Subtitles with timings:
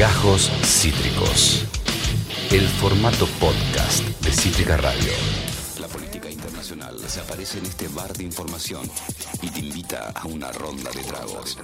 [0.00, 1.66] Gajos Cítricos.
[2.50, 5.12] El formato podcast de Cítrica Radio.
[5.78, 8.90] La política internacional se aparece en este bar de información
[9.42, 11.58] y te invita a una ronda de tragos.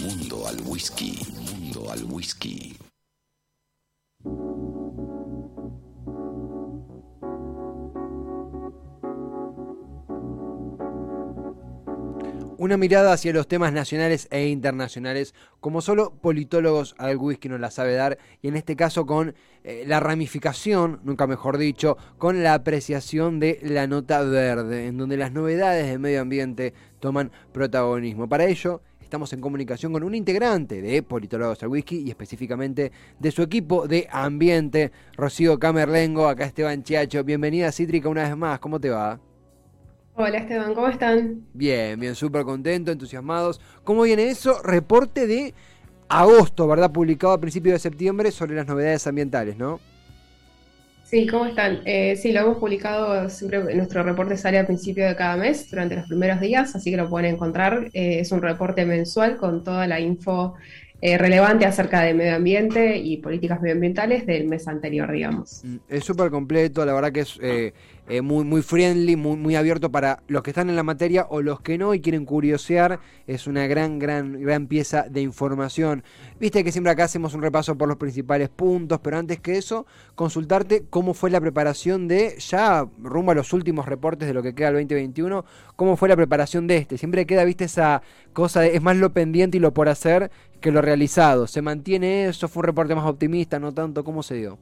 [0.00, 1.20] Mundo al whisky.
[1.34, 2.78] Mundo al whisky.
[12.64, 17.70] Una mirada hacia los temas nacionales e internacionales, como solo politólogos al whisky nos la
[17.70, 19.34] sabe dar, y en este caso con
[19.64, 25.18] eh, la ramificación, nunca mejor dicho, con la apreciación de la nota verde, en donde
[25.18, 28.30] las novedades del medio ambiente toman protagonismo.
[28.30, 33.30] Para ello, estamos en comunicación con un integrante de Politólogos al Whisky y específicamente de
[33.30, 37.24] su equipo de ambiente, Rocío Camerlengo, acá Esteban Chiacho.
[37.24, 39.20] Bienvenida Cítrica una vez más, ¿cómo te va?
[40.16, 41.44] Hola Esteban, ¿cómo están?
[41.54, 43.60] Bien, bien, súper contento, entusiasmados.
[43.82, 44.62] ¿Cómo viene eso?
[44.62, 45.54] Reporte de
[46.08, 46.92] agosto, ¿verdad?
[46.92, 49.80] Publicado a principios de septiembre sobre las novedades ambientales, ¿no?
[51.02, 51.80] Sí, ¿cómo están?
[51.84, 55.96] Eh, sí, lo hemos publicado siempre, nuestro reporte sale a principio de cada mes, durante
[55.96, 57.90] los primeros días, así que lo pueden encontrar.
[57.92, 60.54] Eh, es un reporte mensual con toda la info
[61.06, 65.60] eh, relevante acerca de medio ambiente y políticas medioambientales del mes anterior, digamos.
[65.62, 67.74] Mm, es súper completo, la verdad que es eh,
[68.06, 71.40] eh, muy, muy friendly, muy, muy abierto para los que están en la materia o
[71.40, 73.00] los que no y quieren curiosear.
[73.26, 76.04] Es una gran, gran, gran pieza de información.
[76.38, 79.86] Viste que siempre acá hacemos un repaso por los principales puntos, pero antes que eso,
[80.14, 84.54] consultarte cómo fue la preparación de, ya rumbo a los últimos reportes de lo que
[84.54, 85.44] queda el 2021,
[85.76, 86.98] cómo fue la preparación de este.
[86.98, 88.02] Siempre queda, viste, esa
[88.34, 90.30] cosa de es más lo pendiente y lo por hacer
[90.60, 91.46] que lo realizado.
[91.46, 92.48] ¿Se mantiene eso?
[92.48, 93.58] ¿Fue un reporte más optimista?
[93.58, 94.04] ¿No tanto?
[94.04, 94.58] ¿Cómo se dio?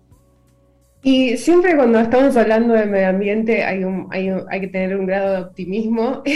[1.03, 5.07] Y siempre cuando estamos hablando de medio ambiente hay, un, hay, hay que tener un
[5.07, 6.23] grado de optimismo.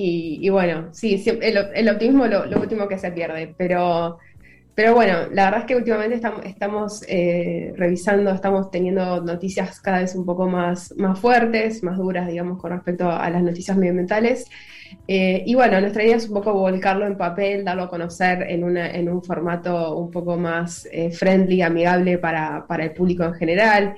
[0.00, 4.18] Y, y, bueno, sí, el, el optimismo lo, último que se pierde, pero,
[4.78, 10.14] pero bueno, la verdad es que últimamente estamos, eh, revisando, estamos teniendo noticias cada vez
[10.14, 14.48] un poco más, más fuertes, más duras, digamos, con respecto a las noticias medioambientales.
[15.08, 18.62] Eh, y bueno, nuestra idea es un poco volcarlo en papel, darlo a conocer en,
[18.62, 23.34] una, en un formato un poco más eh, friendly, amigable para, para, el público en
[23.34, 23.96] general,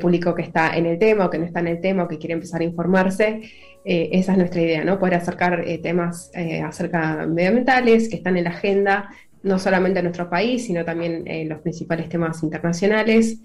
[0.00, 2.18] público que está en el tema o que no está en el tema o que
[2.18, 3.40] quiere empezar a informarse.
[3.84, 5.00] Esa es nuestra idea, ¿no?
[5.00, 6.30] Poder acercar temas
[6.64, 9.10] acerca medioambientales que están en la agenda,
[9.42, 13.38] no solamente en nuestro país, sino también en los principales temas internacionales.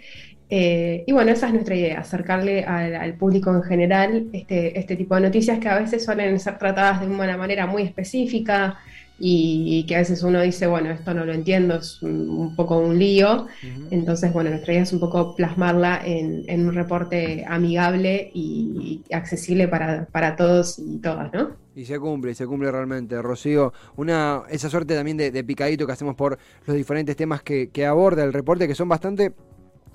[0.50, 5.16] Eh, y bueno, esa es nuestra idea, acercarle al, público en general este, este, tipo
[5.16, 8.78] de noticias que a veces suelen ser tratadas de una manera muy específica
[9.19, 13.00] y, que a veces uno dice, bueno, esto no lo entiendo, es un, poco un
[13.00, 13.47] lío.
[13.91, 20.06] Entonces, bueno, nuestra idea es un poco plasmarla en, un reporte amigable y, accesible para,
[20.06, 21.51] para, todos y todas, ¿no?
[21.75, 23.72] Y se cumple, se cumple realmente, Rocío.
[23.95, 28.23] Una, esa suerte también de, picadito que hacemos por los diferentes temas que, que aborda
[28.23, 29.31] el reporte, que son bastante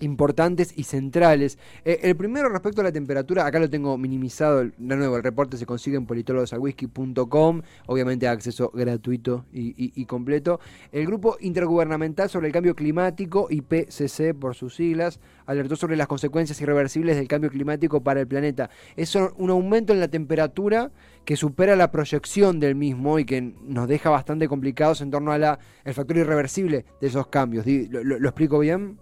[0.02, 1.58] importantes y centrales.
[1.84, 5.56] Eh, el primero respecto a la temperatura, acá lo tengo minimizado, de nuevo, el reporte
[5.56, 10.60] se consigue en politologosalwhisky.com, obviamente acceso gratuito y, completo.
[10.90, 16.60] El grupo intergubernamental sobre el cambio climático, IPCC por sus siglas, alertó sobre las consecuencias
[16.60, 18.68] irreversibles del cambio climático para el planeta.
[18.96, 20.90] Es un aumento en la temperatura
[21.24, 25.58] que supera la proyección del mismo y que nos deja bastante complicados en torno al
[25.94, 27.64] factor irreversible de esos cambios.
[27.66, 28.98] lo explico bien?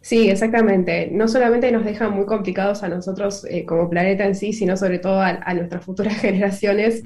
[0.00, 1.10] Sí, exactamente.
[1.12, 5.00] No solamente nos deja muy complicados a nosotros eh, como planeta en sí, sino sobre
[5.00, 7.02] todo a, nuestras futuras generaciones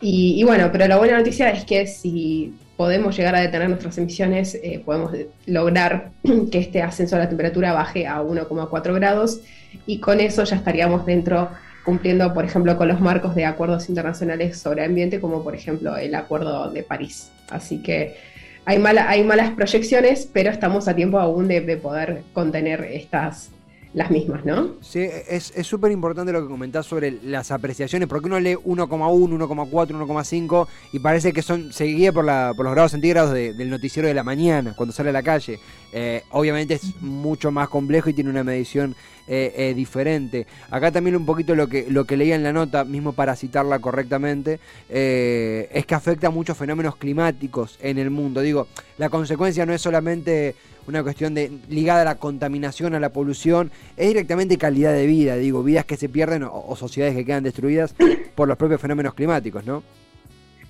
[0.00, 3.96] Y, y, bueno, pero la buena noticia es que si podemos llegar a detener nuestras
[3.98, 5.12] emisiones, eh, podemos
[5.46, 6.10] lograr
[6.52, 9.40] que este ascenso de la temperatura baje a 1,4 grados
[9.86, 11.50] y con eso ya estaríamos dentro
[11.86, 16.16] cumpliendo, por ejemplo, con los marcos de acuerdos internacionales sobre ambiente, como por ejemplo el
[16.16, 17.30] Acuerdo de París.
[17.48, 18.16] Así que
[18.64, 23.50] hay, hay malas proyecciones, pero estamos a tiempo aún de, poder contener estas,
[23.94, 24.72] las mismas, ¿no?
[24.80, 29.70] Sí, es súper importante lo que comentás sobre las apreciaciones, porque uno lee 1,1, 1,4,
[29.70, 34.14] 1,5 y parece que son se guía por, por los grados centígrados del noticiero de
[34.14, 35.60] la mañana, cuando sale a la calle.
[35.92, 38.96] Eh, obviamente es mucho más complejo y tiene una medición
[39.28, 40.46] eh, eh, diferente.
[40.70, 43.78] Acá también un poquito lo que, lo que leía en la nota, mismo para citarla
[43.78, 48.40] correctamente, es que afecta a muchos fenómenos climáticos en el mundo.
[48.40, 48.68] Digo,
[48.98, 50.54] la consecuencia no es solamente
[50.86, 55.36] una cuestión de ligada a la contaminación, a la polución, es directamente calidad de vida,
[55.36, 57.94] digo, vidas que se pierden o, sociedades que quedan destruidas
[58.34, 59.82] por los propios fenómenos climáticos, ¿no?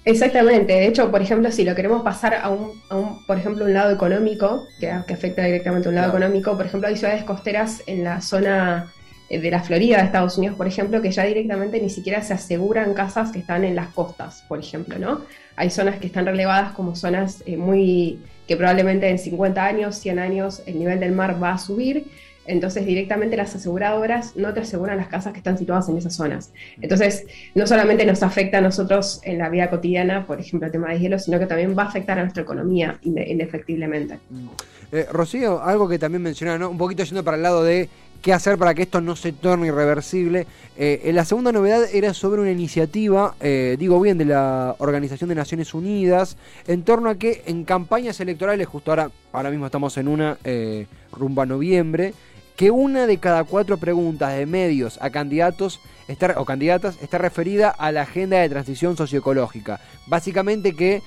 [0.07, 0.73] Exactamente.
[0.73, 2.81] De hecho, por ejemplo, si lo queremos pasar a un,
[3.27, 6.97] por ejemplo, un lado económico, que, afecta directamente a un lado económico, por ejemplo, hay
[6.97, 8.93] ciudades costeras en la zona
[9.29, 12.35] eh, de la Florida de Estados Unidos, por ejemplo, que ya directamente ni siquiera se
[12.35, 15.23] aseguran casas que están en las costas, por ejemplo, ¿no?
[15.57, 20.21] Hay zonas que están relevadas como zonas eh, muy que probablemente en 50 años, 100
[20.21, 22.05] años, el nivel del mar va a subir.
[22.47, 26.53] Entonces, directamente las aseguradoras no te aseguran las casas que están situadas en esas zonas.
[26.81, 30.93] Entonces, no solamente nos afecta a nosotros en la vida cotidiana, por ejemplo, el tema
[30.93, 34.19] de hielo, sino que también va a afectar a nuestra economía indefectiblemente.
[34.31, 34.49] Mm.
[34.93, 36.71] Eh, Rocío, algo que también mencionaba, ¿no?
[36.71, 37.89] un poquito yendo para el lado de
[38.23, 40.47] qué hacer para que esto no se torne irreversible.
[40.77, 45.37] Eh, la segunda novedad era sobre una iniciativa, eh, digo bien, de la Organización de
[45.37, 50.09] Naciones Unidas, en torno a que en campañas electorales, justo ahora, ahora mismo estamos en
[50.09, 52.15] una eh, rumba noviembre,
[52.57, 57.69] que una de cada cuatro preguntas de medios a candidatos está, o candidatas está referida
[57.71, 59.81] a la agenda de transición socioecológica.
[60.07, 61.03] Básicamente que,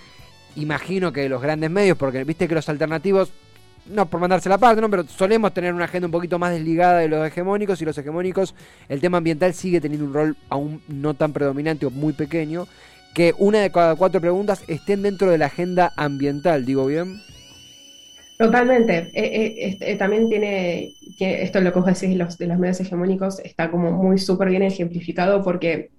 [0.55, 3.31] imagino que los grandes medios, porque viste que los alternativos
[3.87, 4.89] no por mandarse la parte, ¿no?
[4.89, 8.53] pero solemos tener una agenda un poquito más desligada de los hegemónicos y los hegemónicos,
[8.87, 12.67] el tema ambiental sigue teniendo un rol aún no tan predominante o muy pequeño,
[13.15, 17.19] que una de cada cuatro preguntas estén dentro de la agenda ambiental, digo bien.
[18.39, 19.11] Totalmente.
[19.13, 22.79] Eh, eh, eh, también tiene, esto es lo que vos decís los, de los medios
[22.79, 25.91] hegemónicos, está como muy súper bien ejemplificado porque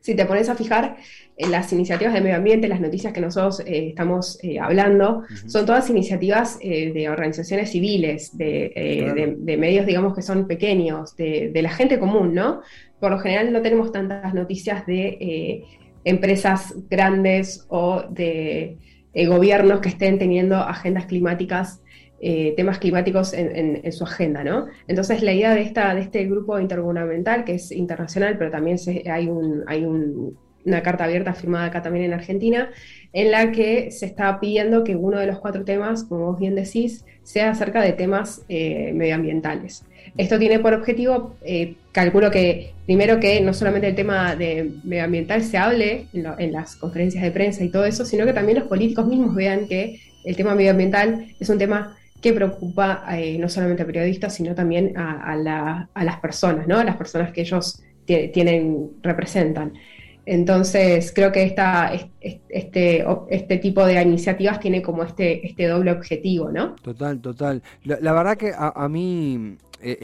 [0.00, 0.96] si te pones a fijar,
[1.36, 6.58] en las iniciativas de medio ambiente, las noticias que nosotros estamos hablando, son todas iniciativas
[6.60, 12.62] de organizaciones civiles, de, medios, digamos, que son pequeños, de, la gente común, ¿no?
[13.00, 15.64] Por lo general no tenemos tantas noticias de
[16.04, 18.78] empresas grandes o de
[19.24, 21.80] gobiernos que estén teniendo agendas climáticas
[22.18, 24.68] eh, temas climáticos en, su agenda, ¿no?
[24.88, 28.78] Entonces la idea de, esta, de este grupo intergubernamental, que es internacional, pero también
[29.10, 32.70] hay, un, hay una carta abierta firmada acá también en Argentina,
[33.12, 36.54] en la que se está pidiendo que uno de los cuatro temas, como vos bien
[36.54, 39.84] decís, sea acerca de temas eh, medioambientales.
[40.16, 45.42] Esto tiene por objetivo, eh, calculo que primero que no solamente el tema de medioambiental
[45.42, 49.06] se hable en, las conferencias de prensa y todo eso, sino que también los políticos
[49.06, 53.86] mismos vean que el tema medioambiental es un tema que preocupa eh, no solamente a
[53.86, 56.78] periodistas, sino también a, las personas, ¿no?
[56.78, 59.72] A las personas que ellos tienen, representan.
[60.26, 66.50] Entonces, creo que esta, este, este tipo de iniciativas tiene como este, este doble objetivo,
[66.50, 66.74] ¿no?
[66.82, 67.62] Total, total.
[67.84, 69.56] La, verdad que a, mí
[69.92, 69.98] eh,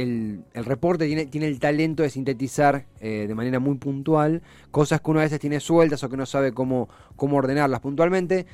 [0.55, 5.11] el, reporte tiene, tiene, el talento de sintetizar eh, de manera muy puntual cosas que
[5.11, 8.47] uno a veces tiene sueltas o que no sabe cómo, cómo ordenarlas puntualmente.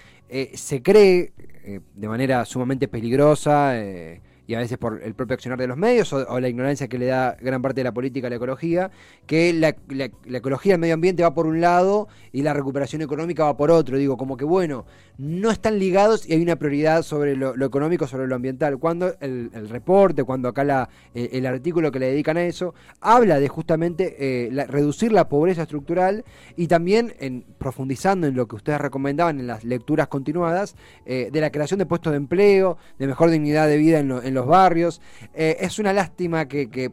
[0.54, 1.32] se cree
[1.68, 5.76] eh, de manera sumamente peligrosa eh, y a veces por el propio accionar de los
[5.76, 8.90] medios o, la ignorancia que le da gran parte de la política a la ecología,
[9.26, 9.76] que la,
[10.34, 13.98] ecología, el medio ambiente va por un lado y la recuperación económica va por otro.
[13.98, 14.86] Digo, como que bueno,
[15.18, 18.78] no están ligados y hay una prioridad sobre lo, económico, sobre lo ambiental.
[18.78, 23.40] Cuando el, reporte, cuando acá la, eh, el artículo que le dedican a eso, habla
[23.40, 26.24] de justamente eh, reducir la pobreza estructural
[26.56, 31.40] y también en, profundizando en lo que ustedes recomendaban en las lecturas continuadas, eh, de
[31.40, 35.00] la creación de puestos de empleo, de mejor dignidad de vida en, en los barrios.
[35.34, 36.92] Eh, es una lástima que,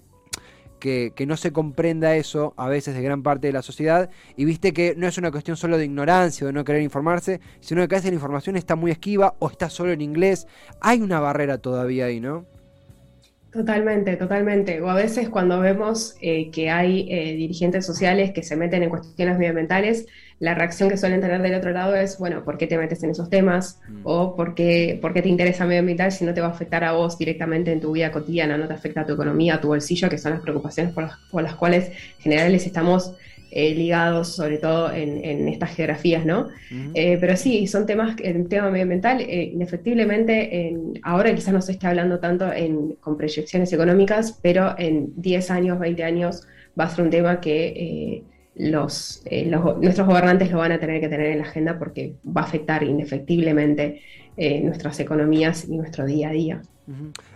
[1.27, 4.93] no se comprenda eso a veces de gran parte de la sociedad y viste que
[4.95, 7.97] no es una cuestión solo de ignorancia o de no querer informarse, sino que a
[7.97, 10.47] veces la información está muy esquiva o está solo en inglés.
[10.81, 12.45] Hay una barrera todavía ahí, ¿no?
[13.55, 14.81] Totalmente, totalmente.
[14.81, 18.89] O a veces cuando vemos eh, que hay eh, dirigentes sociales que se meten en
[18.89, 20.07] cuestiones medioambientales,
[20.39, 23.11] la reacción que suelen tener del otro lado es, bueno, ¿por qué te metes en
[23.11, 23.79] esos temas?
[23.87, 24.01] Mm.
[24.03, 26.91] O ¿por qué, ¿por qué te interesa medioambiental si no te va a afectar a
[26.91, 30.09] vos directamente en tu vida cotidiana, no te afecta a tu economía, a tu bolsillo,
[30.09, 33.13] que son las preocupaciones por las, por las cuales en general les estamos
[33.51, 36.47] eh, ligados, sobre todo en, estas geografías, ¿no?
[36.93, 41.73] Eh, pero sí, son temas, el tema medioambiental, eh, indefectiblemente, en, ahora quizás no se
[41.73, 46.47] esté hablando tanto en, con proyecciones económicas, pero en 10 años, 20 años
[46.79, 48.23] va a ser un tema que
[48.55, 49.23] los,
[49.81, 52.83] nuestros gobernantes lo van a tener que tener en la agenda porque va a afectar
[52.83, 54.01] indefectiblemente
[54.63, 56.61] nuestras economías y nuestro día a día.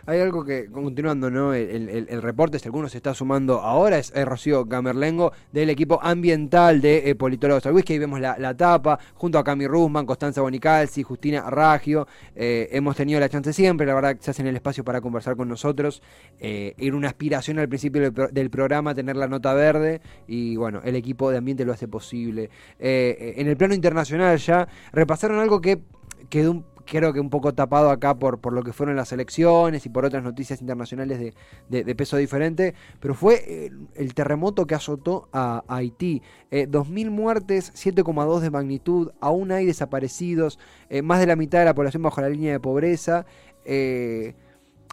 [0.06, 1.54] Hay algo que, continuando, ¿no?
[1.54, 7.10] El, reporte, si alguno se está sumando ahora, es, Rocío Gamerlengo del equipo ambiental de
[7.10, 7.66] eh, Politólogos.
[7.66, 12.08] Ahí vemos la, tapa, junto a Cami Rusman, Constanza Bonicalzi, Justina Ragio.
[12.36, 15.36] Eh, hemos tenido la chance siempre, la verdad, que se hacen el espacio para conversar
[15.36, 16.02] con nosotros.
[16.40, 20.96] Eh, era una aspiración al principio del, programa tener la nota verde y, bueno, el
[20.96, 22.50] equipo de ambiente lo hace posible.
[22.80, 25.82] Eh, en el plano internacional ya repasaron algo que
[26.30, 29.86] quedó un creo que un poco tapado acá por, por lo que fueron las elecciones
[29.86, 31.34] y por otras noticias internacionales
[31.70, 36.22] de, peso diferente, pero fue el, terremoto que azotó a, Haití.
[36.52, 40.58] 2.000 eh, muertes, 7,2 de magnitud, aún hay desaparecidos,
[40.90, 43.26] eh, más de la mitad de la población bajo la línea de pobreza.
[43.66, 44.34] Eh,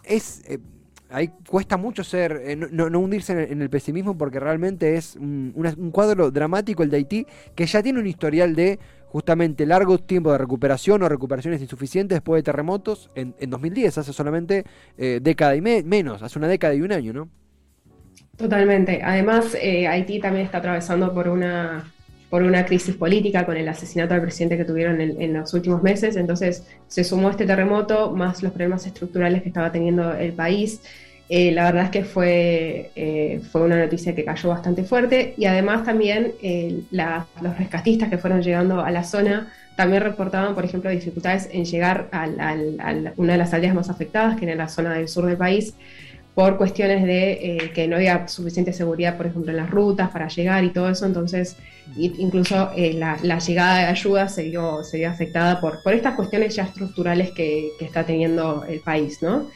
[0.03, 0.43] es
[1.09, 5.53] ahí cuesta mucho ser, no, hundirse en el, pesimismo porque realmente es un,
[5.91, 10.37] cuadro dramático el de Haití que ya tiene un historial de justamente largo tiempo de
[10.37, 14.63] recuperación o recuperaciones insuficientes después de terremotos en, 2010, hace solamente
[14.97, 17.29] eh, década y menos, hace una década y un año, ¿no?
[18.37, 19.01] Totalmente.
[19.03, 21.91] Además, eh, Haití también está atravesando por una,
[22.29, 26.15] por una crisis política con el asesinato del presidente que tuvieron en, los últimos meses.
[26.15, 30.81] Entonces, se sumó este terremoto más los problemas estructurales que estaba teniendo el país.
[31.29, 35.45] Eh, la verdad es que fue, eh, fue una noticia que cayó bastante fuerte y
[35.45, 40.89] además también eh, los rescatistas que fueron llegando a la zona también reportaban, por ejemplo,
[40.89, 42.25] dificultades en llegar a,
[43.17, 45.75] una de las aldeas más afectadas, que era la zona del sur del país,
[46.37, 50.63] por cuestiones de que no había suficiente seguridad, por ejemplo, en las rutas para llegar
[50.63, 51.07] y todo eso.
[51.07, 51.55] Entonces,
[51.97, 56.65] incluso la, llegada de ayuda se vio, se vio afectada por, por estas cuestiones ya
[56.65, 59.49] estructurales que, está teniendo el país, ¿no?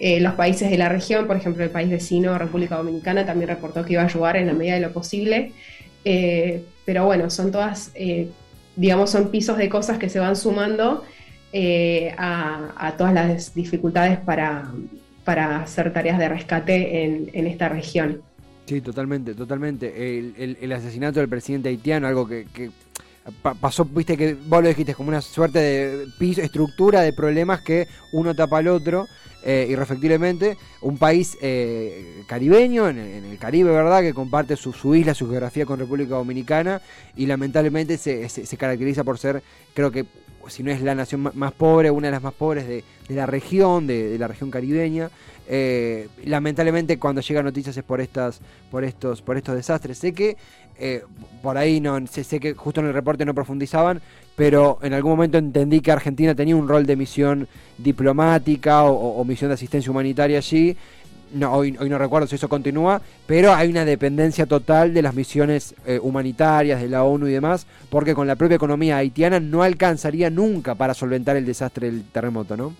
[0.00, 3.84] Eh, los países de la región, por ejemplo, el país vecino, República Dominicana, también reportó
[3.84, 5.52] que iba a ayudar en la medida de lo posible.
[6.04, 8.28] Eh, pero bueno, son todas, eh,
[8.74, 11.04] digamos, son pisos de cosas que se van sumando
[12.18, 14.72] a, todas las dificultades para,
[15.24, 18.22] para hacer tareas de rescate en, esta región.
[18.66, 20.18] Sí, totalmente, totalmente.
[20.18, 22.46] El, asesinato del presidente haitiano, algo que,
[23.60, 27.86] pasó, viste que vos lo dijiste, como una suerte de piso, estructura de problemas que
[28.12, 29.06] uno tapa al otro
[29.46, 35.28] eh, irrefectiblemente, un país eh, caribeño, en, el Caribe, ¿verdad?, que comparte su, isla, su
[35.28, 36.80] geografía con República Dominicana
[37.14, 39.42] y lamentablemente se, caracteriza por ser,
[39.74, 40.06] creo que,
[40.48, 43.86] si no es la nación más pobre, una de las más pobres de, la región,
[43.86, 45.10] de, la región caribeña.
[45.46, 49.98] Eh, lamentablemente cuando llegan noticias es por estas, por estos, por estos desastres.
[49.98, 50.36] Sé que
[51.42, 54.00] por ahí no, sé, sé, que justo en el reporte no profundizaban,
[54.36, 57.48] pero en algún momento entendí que Argentina tenía un rol de misión
[57.78, 60.76] diplomática o, misión de asistencia humanitaria allí.
[61.34, 65.14] No, hoy, hoy, no recuerdo si eso continúa, pero hay una dependencia total de las
[65.14, 69.62] misiones eh, humanitarias, de la ONU y demás, porque con la propia economía haitiana no
[69.62, 72.74] alcanzaría nunca para solventar el desastre del terremoto, ¿no?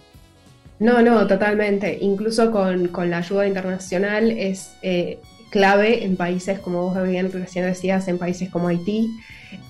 [0.78, 1.98] No, no, totalmente.
[2.00, 5.18] Incluso con, la ayuda internacional es eh,
[5.50, 9.08] clave en países, como vos bien recién decías, en países como Haití,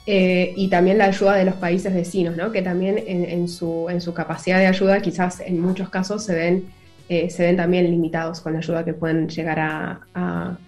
[0.06, 2.52] eh, y también la ayuda de los países vecinos, ¿no?
[2.52, 6.64] que también en, su, en, su, capacidad de ayuda quizás en muchos casos se ven,
[7.08, 10.58] eh, se ven también limitados con la ayuda que pueden llegar a, a,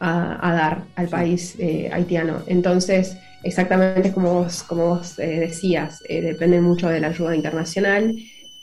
[0.00, 2.42] dar al país eh, haitiano.
[2.46, 8.14] Entonces, exactamente como vos, como vos decías, depende mucho de la ayuda internacional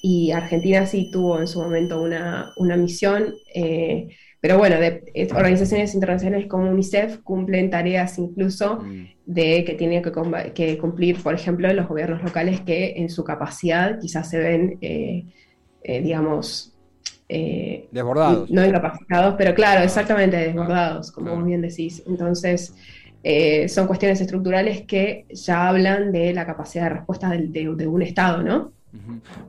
[0.02, 3.34] y Argentina sí tuvo en su momento una, una misión.
[4.42, 5.04] Pero bueno, de,
[5.36, 9.06] organizaciones internacionales como UNICEF cumplen tareas incluso mm.
[9.26, 14.30] de que tienen que, cumplir, por ejemplo, los gobiernos locales que en su capacidad quizás
[14.30, 15.26] se ven, eh,
[15.84, 16.69] eh, digamos...
[17.30, 18.50] Eh, desbordados.
[18.50, 22.04] No incapacitados, pero claro, exactamente, desbordados, como vos bien decís.
[22.08, 22.74] Entonces,
[23.68, 28.72] son cuestiones estructurales que ya hablan de la capacidad de respuesta de, un Estado, ¿no?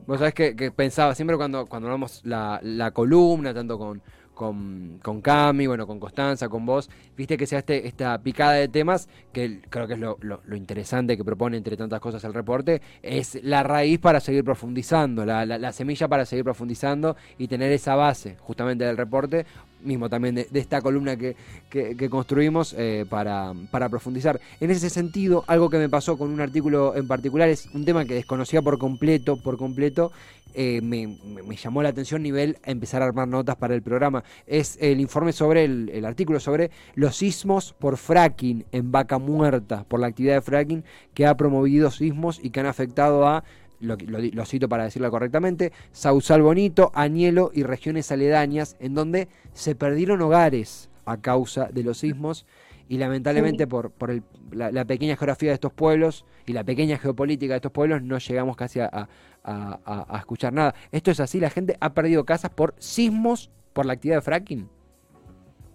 [0.05, 4.01] Vos sabés que, pensaba, siempre cuando, cuando hablamos la, la columna, tanto con
[4.33, 8.67] con, con Cami, bueno, con Constanza, con vos, viste que sea este, esta picada de
[8.67, 10.17] temas, que creo que es lo,
[10.55, 15.45] interesante que propone entre tantas cosas el reporte, es la raíz para seguir profundizando, la,
[15.45, 19.45] la, semilla para seguir profundizando y tener esa base justamente del reporte,
[19.83, 21.35] mismo también de, esta columna que,
[21.69, 24.39] que, construimos eh, para, para, profundizar.
[24.59, 28.05] En ese sentido, algo que me pasó con un artículo en particular es un tema
[28.05, 30.11] que desconocía por completo, por completo,
[30.53, 31.17] eh, me,
[31.55, 34.23] llamó la atención nivel a empezar a armar notas para el programa.
[34.47, 39.99] Es el informe sobre el, artículo sobre los sismos por fracking en Vaca Muerta, por
[39.99, 40.83] la actividad de fracking
[41.13, 43.43] que ha promovido sismos y que han afectado a
[43.81, 49.75] lo, lo, cito para decirlo correctamente, Sausal Bonito, Añelo y regiones aledañas, en donde se
[49.75, 52.45] perdieron hogares a causa de los sismos
[52.87, 57.53] y lamentablemente por, por el, la, pequeña geografía de estos pueblos y la pequeña geopolítica
[57.53, 59.07] de estos pueblos no llegamos casi a,
[59.43, 60.75] a, escuchar nada.
[60.91, 61.39] ¿Esto es así?
[61.39, 64.69] ¿La gente ha perdido casas por sismos por la actividad de fracking?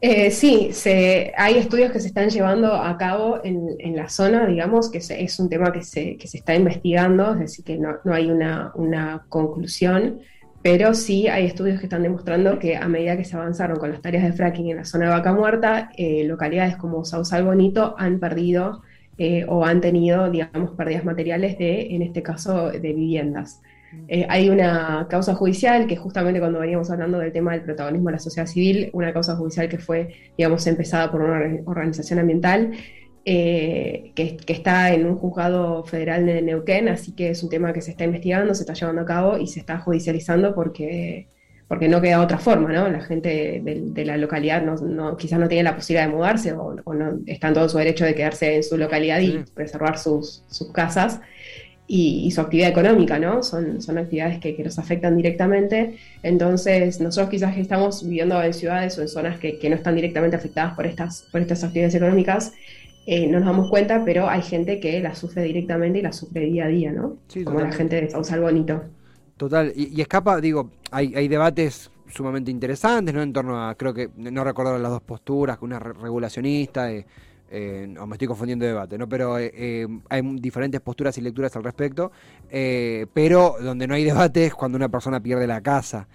[0.00, 4.91] Eh, sí, se, hay estudios que se están llevando a cabo en, la zona, digamos,
[4.91, 9.25] que es un tema que se, está investigando, es decir, que no, hay una, una,
[9.31, 10.21] conclusión,
[10.62, 14.03] pero sí hay estudios que están demostrando que a medida que se avanzaron con las
[14.03, 18.21] tareas de fracking en la zona de Vaca Muerta, eh, localidades como Sausal Bonito han
[18.21, 18.83] perdido
[19.17, 23.62] eh, o han tenido, digamos, pérdidas materiales de, en este caso, de viviendas.
[24.09, 28.12] Eh, hay una causa judicial que justamente cuando veníamos hablando del tema del protagonismo de
[28.12, 32.73] la sociedad civil, una causa judicial que fue, digamos, empezada por una organización ambiental,
[33.25, 37.81] eh, que, está en un juzgado federal de Neuquén, así que es un tema que
[37.81, 41.26] se está investigando, se está llevando a cabo y se está judicializando porque
[41.69, 42.88] porque no queda otra forma, ¿no?
[42.88, 47.19] La gente de, la localidad no, quizás no tiene la posibilidad de mudarse o, no
[47.26, 51.21] está en todo su derecho de quedarse en su localidad y preservar sus, casas
[51.88, 53.43] y, su actividad económica, ¿no?
[53.43, 55.97] Son, son actividades que, que, nos afectan directamente.
[56.23, 60.75] Entonces, nosotros quizás estamos viviendo en ciudades o en zonas que, no están directamente afectadas
[60.75, 62.52] por estas, por estas actividades económicas,
[63.07, 66.40] eh, no nos damos cuenta, pero hay gente que la sufre directamente y la sufre
[66.40, 67.19] día a día, ¿no?
[67.45, 68.83] Como la gente de Sausal Bonito.
[69.37, 73.23] Total, y, escapa, digo, hay, hay debates sumamente interesantes, ¿no?
[73.23, 77.07] En torno a, creo que, no recuerdo las dos posturas, que una regulacionista, eh,
[77.50, 79.09] eh, no, me estoy confundiendo de debate, ¿no?
[79.09, 82.11] Pero eh, eh, hay diferentes posturas y lecturas al respecto,
[82.50, 86.09] pero donde no hay debate es cuando una persona pierde la casa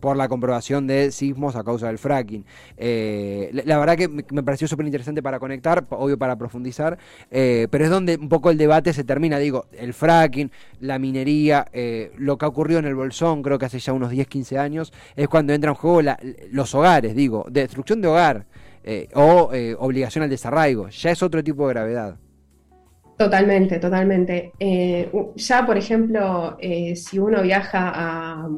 [0.00, 2.44] por la comprobación de sismos a causa del fracking.
[2.76, 6.98] La, verdad que me, pareció súper interesante para conectar, obvio para profundizar,
[7.30, 11.66] pero es donde un poco el debate se termina, digo, el fracking, la minería,
[12.16, 14.92] lo que ha ocurrido en el Bolsón, creo que hace ya unos 10, 15 años,
[15.14, 16.00] es cuando entra en juego
[16.50, 18.46] los hogares, digo, destrucción de hogar.
[18.86, 20.88] Eh, o eh, obligación al desarraigo.
[20.90, 22.16] Ya es otro tipo de gravedad.
[23.16, 24.52] Totalmente, totalmente.
[24.58, 26.58] Eh, ya, por ejemplo,
[26.94, 28.48] si uno viaja a,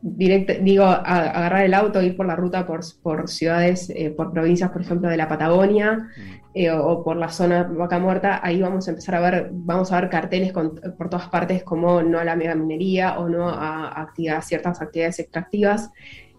[0.00, 4.70] directo, digo, a, agarrar el auto, ir por la ruta por, por ciudades, por provincias,
[4.70, 6.08] por ejemplo, de la Patagonia
[6.54, 6.80] mm.
[6.80, 10.10] o, por la zona Vaca Muerta, ahí vamos a empezar a ver, vamos a ver
[10.10, 14.82] carteles por todas partes como no a la mega minería o no a, a ciertas
[14.82, 15.92] actividades extractivas.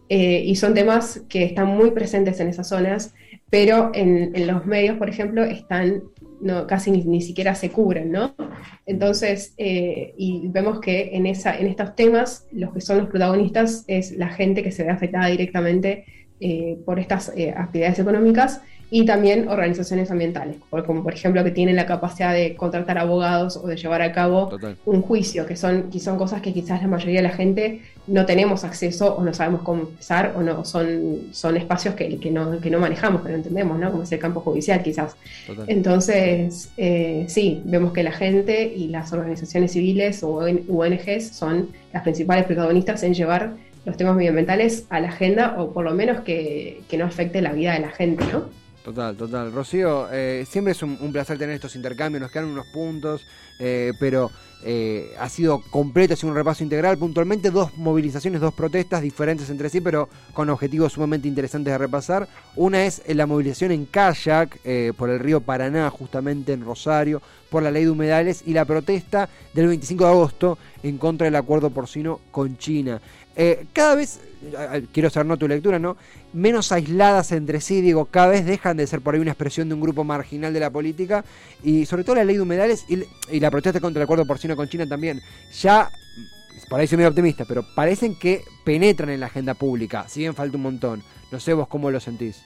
[0.09, 3.13] Eh, y son temas que están muy presentes en esas zonas,
[3.49, 6.03] pero en, los medios, por ejemplo, están
[6.67, 8.35] casi ni, siquiera se cubren, ¿no?
[8.85, 13.83] Entonces, eh, y vemos que en, esa, en estos temas, los que son los protagonistas
[13.87, 16.05] es la gente que se ve afectada directamente
[16.39, 21.85] eh, por estas actividades económicas y también organizaciones ambientales, como por ejemplo que tienen la
[21.85, 24.51] capacidad de contratar abogados o de llevar a cabo
[24.85, 28.25] un juicio, que son, que son cosas que quizás la mayoría de la gente no
[28.25, 32.59] tenemos acceso o no sabemos cómo empezar o no son, son espacios que, que, no,
[32.59, 33.91] que no manejamos, que no entendemos, ¿no?
[33.91, 35.15] como es el campo judicial quizás.
[35.67, 42.03] Entonces, eh, sí, vemos que la gente y las organizaciones civiles o ONGs son las
[42.03, 43.53] principales protagonistas en llevar
[43.85, 47.53] los temas medioambientales a la agenda o por lo menos que, que no afecte la
[47.53, 48.64] vida de la gente, ¿no?
[48.85, 49.51] Total, total.
[49.51, 53.25] Rocío, eh, siempre es un, placer tener estos intercambios, nos quedan unos puntos,
[53.57, 54.29] eh, pero
[54.63, 56.95] eh, ha sido completo, ha sido un repaso integral.
[56.99, 62.27] Puntualmente dos movilizaciones, dos protestas diferentes entre sí, pero con objetivos sumamente interesantes de repasar.
[62.55, 64.59] Una es la movilización en kayak
[64.95, 69.27] por el río Paraná, justamente en Rosario, por la ley de humedales, y la protesta
[69.55, 73.01] del 25 de agosto en contra del acuerdo porcino con China.
[73.73, 74.19] cada vez
[74.93, 75.97] quiero saber no tu lectura, ¿no?
[76.35, 79.75] Menos aisladas entre sí, digo, cada vez dejan de ser por ahí una expresión de
[79.75, 81.23] un grupo marginal de la política
[81.63, 84.67] y sobre todo la ley de humedales y, la protesta contra el acuerdo porcino con
[84.67, 85.21] China también,
[85.61, 85.89] ya,
[86.69, 90.35] por ahí soy medio optimista, pero parecen que penetran en la agenda pública, si bien
[90.35, 91.03] falta un montón.
[91.31, 92.43] No sé vos cómo lo sentís.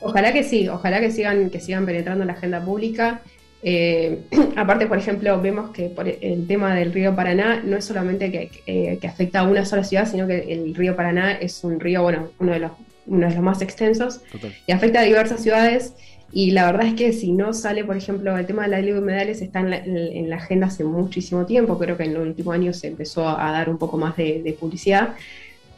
[0.00, 3.20] Ojalá que sí, ojalá que sigan, que sigan penetrando en la agenda pública
[3.62, 4.22] eh,
[4.56, 8.50] aparte, por ejemplo, vemos que por el tema del río Paraná no es solamente que,
[8.66, 12.30] eh, afecta a una sola ciudad, sino que el río Paraná es un río, bueno,
[12.38, 12.72] uno de los,
[13.06, 14.20] uno de los más extensos
[14.66, 15.94] y afecta a diversas ciudades.
[16.34, 18.92] Y la verdad es que si no sale, por ejemplo, el tema de la ley
[18.92, 22.78] de humedales está en la, agenda hace muchísimo tiempo, creo que en los últimos años
[22.78, 25.14] se empezó a, dar un poco más de publicidad,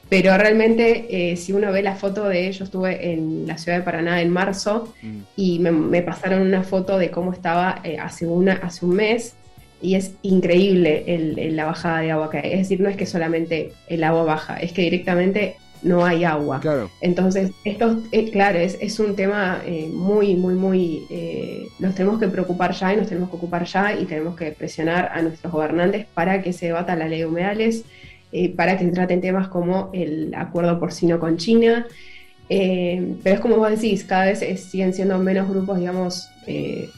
[0.08, 3.84] pero realmente, eh, si uno ve la foto de ellos, estuve en la ciudad de
[3.84, 5.18] Paraná en marzo mm.
[5.36, 9.34] y me, pasaron una foto de cómo estaba eh, hace, una, hace un mes
[9.80, 12.52] y es increíble el, la bajada de agua que hay.
[12.52, 16.62] Es decir, no es que solamente el agua baja, es que directamente no hay agua.
[17.02, 19.62] Entonces, esto, eh, claro, es, es, un tema
[19.92, 21.02] muy, muy, muy...
[21.78, 25.10] nos tenemos que preocupar ya y nos tenemos que ocupar ya y tenemos que presionar
[25.12, 27.84] a nuestros gobernantes para que se debata la ley de humedales
[28.36, 31.86] eh, para que se traten temas como el acuerdo porcino con China.
[32.48, 36.90] Eh, pero es como vos decís, cada vez siguen siendo menos grupos, digamos, eh,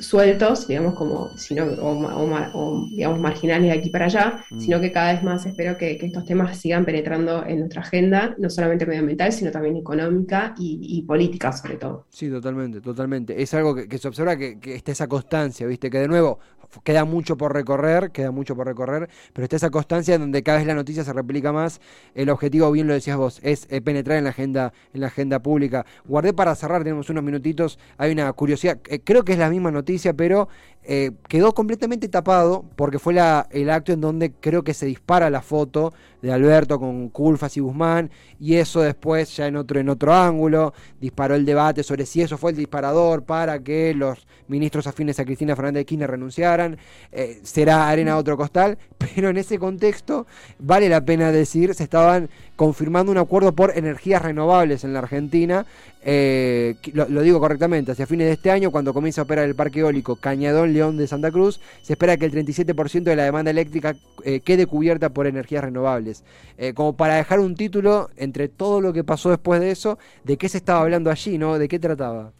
[0.00, 4.60] sueltos, digamos, como, sino, o, digamos, marginales de aquí para allá, mm.
[4.60, 8.50] sino que cada vez más espero que, estos temas sigan penetrando en nuestra agenda, no
[8.50, 12.06] solamente medioambiental, sino también económica y, política, sobre todo.
[12.10, 13.40] Sí, totalmente, totalmente.
[13.42, 15.90] Es algo que, se observa que, que está esa constancia, ¿viste?
[15.90, 16.38] Que de nuevo,
[16.84, 20.66] queda mucho por recorrer, queda mucho por recorrer, pero está esa constancia donde cada vez
[20.66, 21.80] la noticia se replica más.
[22.14, 25.40] El objetivo, bien lo decías vos, es eh, penetrar en la agenda, en la agenda
[25.40, 25.84] pública.
[26.04, 29.70] Guardé para cerrar, tenemos unos minutitos, hay una curiosidad, eh, creo que es la misma
[29.70, 30.48] noticia, pero
[30.82, 33.14] eh, quedó completamente tapado porque fue
[33.50, 37.60] el acto en donde creo que se dispara la foto de Alberto con Culfas y
[37.60, 42.22] Guzmán y eso después ya en otro en otro ángulo disparó el debate sobre si
[42.22, 46.78] eso fue el disparador para que los ministros afines a Cristina Fernández de Kirchner renunciaran
[47.12, 50.26] eh, será arena otro costal pero en ese contexto
[50.58, 55.66] vale la pena decir se estaban confirmando un acuerdo por energías renovables en la Argentina
[56.02, 59.80] eh, lo, digo correctamente, hacia fines de este año, cuando comienza a operar el parque
[59.80, 63.94] eólico Cañadón León de Santa Cruz, se espera que el 37% de la demanda eléctrica
[64.24, 66.24] eh, quede cubierta por energías renovables.
[66.58, 70.36] Eh, como para dejar un título entre todo lo que pasó después de eso, de
[70.36, 71.58] qué se estaba hablando allí, ¿no?
[71.58, 72.32] ¿De qué trataba?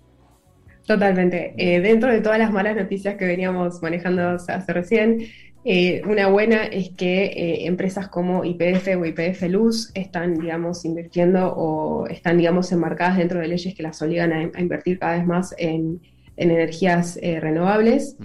[0.87, 1.55] Totalmente.
[1.57, 5.25] dentro de todas las malas noticias que veníamos manejando hace recién,
[5.62, 11.53] eh, una buena es que eh, empresas como IPF o IPF Luz están, digamos, invirtiendo
[11.55, 15.55] o están, digamos, enmarcadas dentro de leyes que las obligan a, invertir cada vez más
[15.59, 16.01] en,
[16.40, 18.16] energías eh, renovables.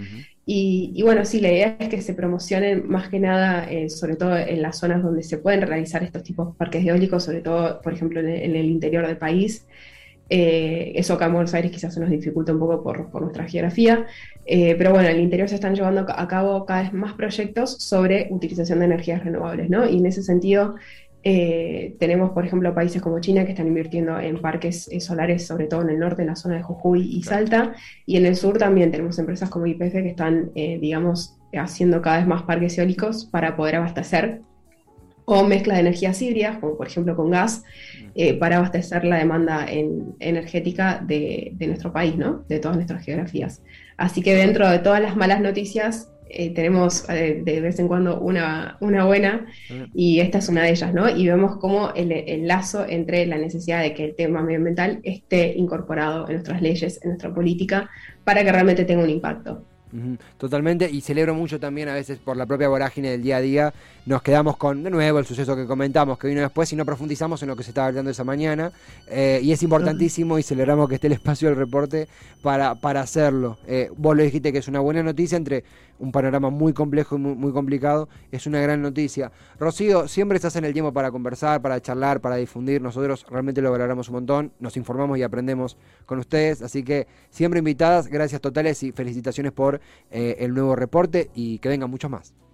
[0.44, 4.62] y, bueno, sí, la idea es que se promocionen más que nada, sobre todo en
[4.62, 8.20] las zonas donde se pueden realizar estos tipos de parques eólicos, sobre todo, por ejemplo,
[8.20, 9.66] en el interior del país.
[10.28, 14.06] Eh, eso acá en Buenos Aires quizás se nos dificulta un poco por, nuestra geografía,
[14.44, 17.76] eh, pero bueno, en el interior se están llevando a cabo cada vez más proyectos
[17.78, 19.88] sobre utilización de energías renovables, ¿no?
[19.88, 20.74] Y en ese sentido
[21.28, 25.82] eh, tenemos, por ejemplo, países como China que están invirtiendo en parques solares, sobre todo
[25.82, 27.74] en el norte, en la zona de Jujuy y Salta,
[28.06, 32.26] y en el sur también tenemos empresas como IPF que están, digamos, haciendo cada vez
[32.26, 34.42] más parques eólicos para poder abastecer
[35.26, 37.64] o mezcla de energías híbridas, como por ejemplo con gas,
[38.14, 39.66] eh, para abastecer la demanda
[40.20, 42.44] energética de, nuestro país, ¿no?
[42.48, 43.60] de todas nuestras geografías.
[43.96, 48.20] Así que dentro de todas las malas noticias, eh, tenemos eh, de vez en cuando
[48.20, 49.46] una, una, buena
[49.94, 51.08] y esta es una de ellas, ¿no?
[51.08, 55.54] Y vemos cómo el, el, lazo entre la necesidad de que el tema medioambiental esté
[55.56, 57.88] incorporado en nuestras leyes, en nuestra política,
[58.24, 59.62] para que realmente tenga un impacto.
[60.36, 63.74] Totalmente, y celebro mucho también a veces por la propia vorágine del día a día,
[64.04, 67.42] nos quedamos con de nuevo el suceso que comentamos que vino después y no profundizamos
[67.42, 68.72] en lo que se estaba hablando esa mañana,
[69.08, 72.08] eh, y es importantísimo y celebramos que esté el espacio del reporte
[72.42, 73.58] para, para hacerlo.
[73.96, 75.64] Vos lo dijiste que es una buena noticia entre
[75.98, 79.32] un panorama muy complejo y muy, complicado, es una gran noticia.
[79.58, 82.82] Rocío, siempre estás en el tiempo para conversar, para charlar, para difundir.
[82.82, 86.62] Nosotros realmente lo valoramos un montón, nos informamos y aprendemos con ustedes.
[86.62, 89.80] Así que siempre invitadas, gracias totales y felicitaciones por
[90.10, 92.45] eh, el nuevo reporte y que vengan muchos más.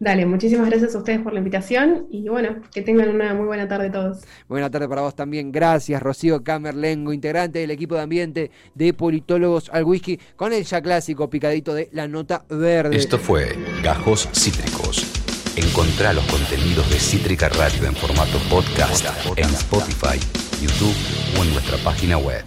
[0.00, 3.66] Dale, muchísimas gracias a ustedes por la invitación y bueno, que tengan una muy buena
[3.66, 4.18] tarde todos.
[4.48, 5.50] Buena tarde para vos también.
[5.50, 10.80] Gracias, Rocío Camerlengo, integrante del equipo de ambiente de Politólogos al Whisky, con el ya
[10.80, 12.96] clásico picadito de la nota verde.
[12.96, 15.04] Esto fue Gajos Cítricos.
[15.56, 19.04] Encontrá los contenidos de Cítrica Radio en formato podcast
[19.36, 20.20] en Spotify,
[20.62, 20.94] YouTube
[21.36, 22.44] o en nuestra página web.